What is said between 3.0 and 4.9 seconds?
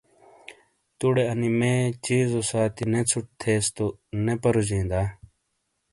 ژھُٹ تھیس تو نے پرُوجئیں